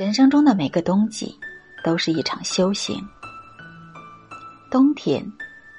[0.00, 1.38] 人生中的每个冬季
[1.84, 3.06] 都是一场修行。
[4.70, 5.22] 冬天，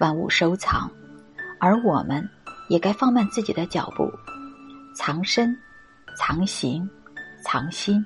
[0.00, 0.90] 万物收藏，
[1.60, 2.28] 而我们
[2.68, 4.10] 也该放慢自己的脚步，
[4.92, 5.56] 藏身、
[6.16, 6.90] 藏形、
[7.44, 8.04] 藏心。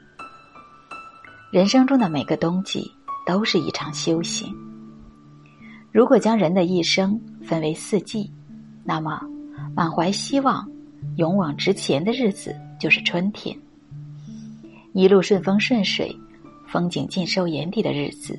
[1.51, 2.93] 人生中的每个冬季
[3.27, 4.55] 都是一场修行。
[5.91, 8.31] 如果将人的一生分为四季，
[8.85, 9.19] 那么
[9.75, 10.71] 满怀希望、
[11.17, 13.59] 勇往直前的日子就是春天。
[14.95, 16.15] 一路顺风顺水，
[16.69, 18.39] 风景尽收眼底的日子，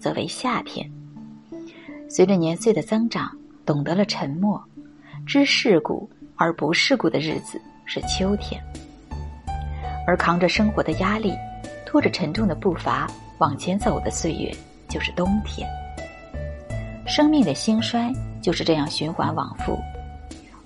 [0.00, 0.90] 则为夏天。
[2.08, 3.30] 随着年岁的增长，
[3.64, 4.60] 懂得了沉默，
[5.24, 8.60] 知世故而不世故的日子是秋天。
[10.04, 11.32] 而扛着生活的压力，
[11.86, 14.52] 拖着沉重的步伐往前走的岁月，
[14.88, 15.68] 就是冬天。
[17.06, 19.78] 生命的兴衰就是这样循环往复，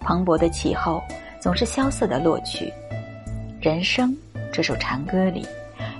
[0.00, 1.02] 蓬勃的气候
[1.38, 2.72] 总是萧瑟的落去，
[3.60, 4.16] 人生。
[4.56, 5.46] 这首禅歌里，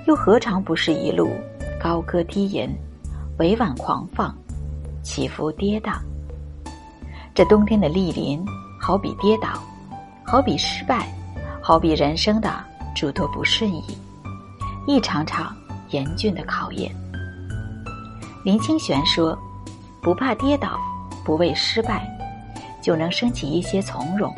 [0.07, 1.31] 又何尝不是一路
[1.79, 2.67] 高歌低吟、
[3.39, 4.35] 委婉狂放、
[5.03, 5.99] 起伏跌宕？
[7.35, 8.43] 这冬天的莅临，
[8.81, 9.63] 好比跌倒，
[10.25, 11.07] 好比失败，
[11.61, 12.51] 好比人生的
[12.95, 13.85] 诸多不顺意，
[14.87, 15.55] 一场场
[15.91, 16.91] 严峻的考验。
[18.43, 19.39] 林清玄说
[20.01, 20.81] ：“不怕跌倒，
[21.27, 22.09] 不畏失败，
[22.81, 24.35] 就能升起一些从容。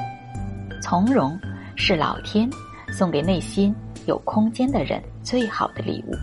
[0.83, 1.39] 从容
[1.77, 2.51] 是老天
[2.91, 3.73] 送给内心。”
[4.09, 6.17] 有空间的人，最好的礼物。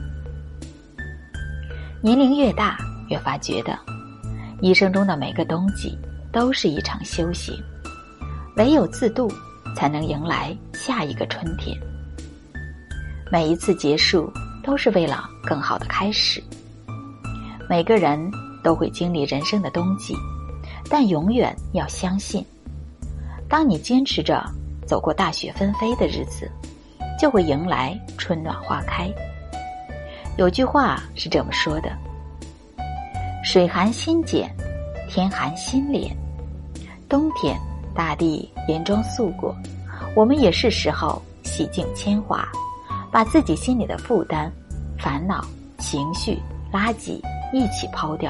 [2.02, 2.76] 年龄越大，
[3.10, 3.78] 越发觉得，
[4.60, 5.96] 一生中的每个冬季
[6.32, 7.56] 都是一场修行，
[8.58, 9.32] 唯有自渡，
[9.76, 11.78] 才能迎来下一个春天。
[13.32, 16.44] 每一次结束，都是为了更好的开始。
[17.70, 18.20] 每个人
[18.64, 20.16] 都会经历人生的冬季，
[20.90, 22.44] 但永远要相信，
[23.48, 24.44] 当你坚持着
[24.88, 26.50] 走过大雪纷飞的日子。
[27.20, 29.10] 就会迎来春暖花开。
[30.38, 31.90] 有句话是这么说的
[33.44, 34.54] ：“水寒心减，
[35.10, 36.12] 天寒心敛。”
[37.08, 37.58] 冬天，
[37.94, 39.56] 大地严装素裹，
[40.16, 42.48] 我们也是时候洗净铅华，
[43.12, 44.52] 把自己心里的负担、
[45.00, 45.46] 烦恼、
[45.78, 46.38] 情绪、
[46.74, 47.22] 垃圾
[47.54, 48.30] 一起抛掉，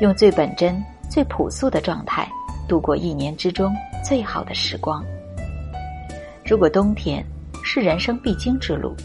[0.00, 2.26] 用最本真、最朴素的状态
[2.66, 3.72] 度过一年之中
[4.02, 5.04] 最好的时光。
[6.44, 7.24] 如果冬天，
[7.72, 8.96] 是人生必经之路，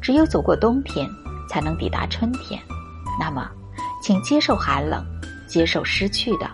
[0.00, 1.06] 只有走过冬天，
[1.50, 2.58] 才能抵达春天。
[3.20, 3.46] 那么，
[4.00, 5.04] 请接受寒冷，
[5.46, 6.50] 接受失去的，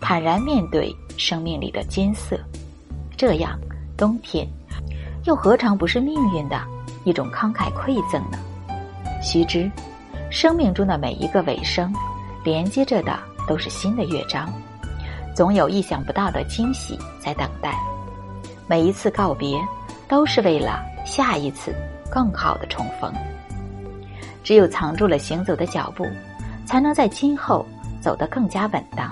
[0.00, 2.36] 坦然面对生命里的艰涩。
[3.16, 3.56] 这样，
[3.96, 4.44] 冬天
[5.22, 6.60] 又何尝不是命运的
[7.04, 8.36] 一种慷慨馈赠呢？
[9.22, 9.70] 须知，
[10.32, 11.94] 生命中的每一个尾声，
[12.42, 14.52] 连接着的都是新的乐章，
[15.32, 17.78] 总有意想不到的惊喜在等待。
[18.66, 19.56] 每一次告别，
[20.08, 20.84] 都是为了。
[21.04, 21.74] 下一次，
[22.10, 23.12] 更好的重逢。
[24.42, 26.06] 只有藏住了行走的脚步，
[26.64, 27.66] 才能在今后
[28.00, 29.10] 走得更加稳当。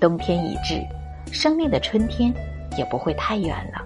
[0.00, 0.80] 冬天已至，
[1.32, 2.32] 生命的春天
[2.78, 3.82] 也不会太远了。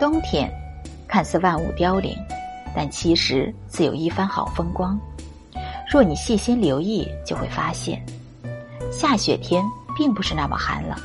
[0.00, 0.50] 冬天
[1.06, 2.16] 看似万物凋零，
[2.74, 4.98] 但其实自有一番好风光。
[5.88, 8.04] 若你细心留意，就会发现，
[8.90, 9.64] 下雪天
[9.96, 10.98] 并不是那么寒冷，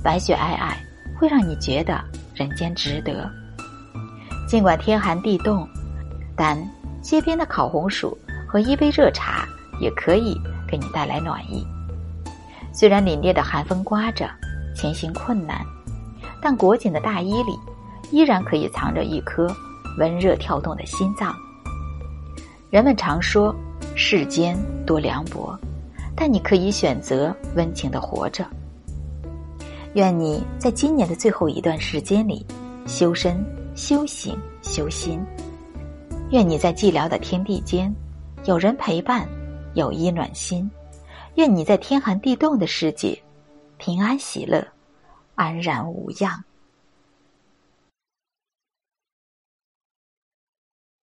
[0.00, 0.74] 白雪皑皑，
[1.18, 2.02] 会让你觉得。
[2.34, 3.30] 人间值得。
[4.48, 5.64] 尽管天寒地冻，
[6.36, 6.58] 但
[7.00, 9.46] 街边的烤红薯和一杯热茶
[9.80, 10.36] 也可以
[10.66, 11.64] 给你带来暖意。
[12.72, 14.28] 虽然凛冽的寒风刮着，
[14.74, 15.64] 前行困难，
[16.42, 17.56] 但裹紧的大衣里
[18.10, 19.46] 依然可以藏着一颗
[19.96, 21.32] 温热跳动的心脏。
[22.68, 23.54] 人们常说
[23.94, 25.56] 世间多凉薄，
[26.16, 28.44] 但你可以选择温情的活着。
[29.94, 32.44] 愿你在今年的最后一段时间里，
[32.84, 33.44] 修身、
[33.76, 35.24] 修行、修心。
[36.30, 37.94] 愿你在寂寥的天地间，
[38.44, 39.28] 有人陪伴，
[39.74, 40.68] 有衣暖心。
[41.36, 43.16] 愿你在天寒地冻的世界，
[43.78, 44.66] 平安喜乐，
[45.36, 46.42] 安然无恙。